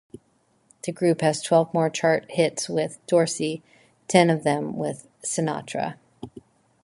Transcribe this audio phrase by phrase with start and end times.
[0.81, 3.61] The group had twelve more chart hits with Dorsey,
[4.07, 5.97] ten of them with Sinatra.